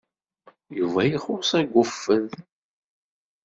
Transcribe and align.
Yuba 0.79 1.01
ixuṣṣ 1.05 1.51
agguffed. 1.59 2.29